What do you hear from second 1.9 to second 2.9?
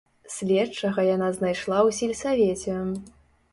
сельсавеце.